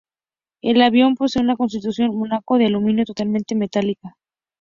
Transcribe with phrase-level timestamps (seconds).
[0.63, 4.15] El avión posee una construcción monocasco de aluminio totalmente metálica.